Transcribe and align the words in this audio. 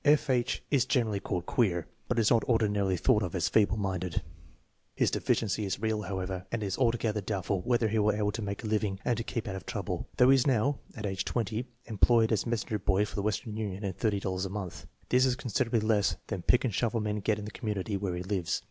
F. 0.03 0.31
H. 0.31 0.63
is 0.71 0.85
generally 0.85 1.19
called 1.19 1.45
"queer," 1.45 1.85
but 2.07 2.17
is 2.17 2.31
not 2.31 2.43
ordinarily 2.45 2.97
thought 2.97 3.21
of 3.21 3.35
as 3.35 3.47
feeble 3.49 3.77
minded. 3.77 4.23
His 4.95 5.11
deficiency 5.11 5.63
is 5.63 5.79
real, 5.79 6.01
however, 6.01 6.47
and 6.51 6.63
it 6.63 6.65
is 6.65 6.77
alto 6.79 6.97
gether 6.97 7.21
doubtful 7.21 7.61
whether 7.61 7.87
he 7.87 7.99
will 7.99 8.11
be 8.11 8.17
able 8.17 8.31
to 8.31 8.41
make 8.41 8.63
a 8.63 8.67
living 8.67 8.99
and 9.05 9.15
to 9.17 9.23
keep 9.23 9.47
out 9.47 9.53
of 9.53 9.67
trouble, 9.67 10.07
though 10.17 10.29
he 10.31 10.35
is 10.37 10.47
now 10.47 10.79
(at 10.95 11.05
age 11.05 11.23
0) 11.31 11.65
employed 11.85 12.31
as 12.31 12.47
mes 12.47 12.63
senger 12.63 12.83
boy 12.83 13.05
for 13.05 13.13
the 13.13 13.21
Western 13.21 13.55
Union 13.55 13.83
at 13.85 13.99
$30 13.99 14.41
per 14.41 14.49
month. 14.49 14.87
This 15.09 15.23
is 15.23 15.35
con 15.35 15.51
siderably 15.51 15.83
less 15.83 16.15
than 16.25 16.41
pick 16.41 16.65
and 16.65 16.73
shovel 16.73 16.99
men 16.99 17.17
get 17.17 17.37
in 17.37 17.45
the 17.45 17.51
community 17.51 17.95
where 17.95 18.15
he 18.15 18.23
lives. 18.23 18.59